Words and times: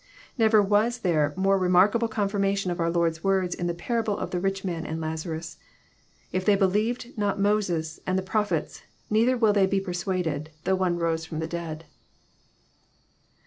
Never 0.35 0.63
was 0.63 1.01
there 1.01 1.25
a 1.27 1.39
more 1.39 1.59
re 1.59 1.69
markable 1.69 2.07
confirmation 2.07 2.71
of 2.71 2.79
our 2.79 2.89
Lord's 2.89 3.23
words 3.23 3.53
in 3.53 3.67
the 3.67 3.73
parable 3.75 4.17
of 4.17 4.31
the 4.31 4.39
Bich 4.39 4.65
Man 4.65 4.83
and 4.83 4.99
Lazarus," 4.99 5.59
If 6.31 6.43
they 6.43 6.55
believe 6.55 7.15
not 7.19 7.39
Moses 7.39 7.99
and 8.07 8.17
the 8.17 8.23
Prophets, 8.23 8.81
neither 9.11 9.37
will 9.37 9.53
they 9.53 9.67
be 9.67 9.79
pe: 9.79 9.91
suaded, 9.93 10.47
though 10.63 10.73
one 10.73 10.97
rose 10.97 11.23
from 11.25 11.37
the 11.37 11.45
dead." 11.47 11.85